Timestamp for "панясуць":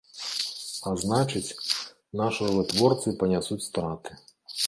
3.19-3.61